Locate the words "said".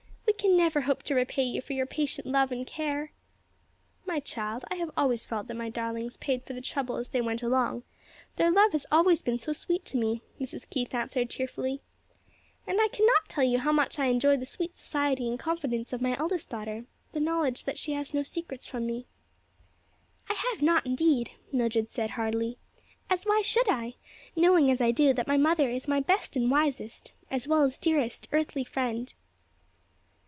21.91-22.11